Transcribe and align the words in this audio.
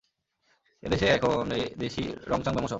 এ-দেশে 0.83 1.07
এখন 1.07 1.45
এ-দেশী 1.51 2.03
রঙচঙ 2.27 2.51
ব্যামো 2.51 2.61
সব। 2.61 2.69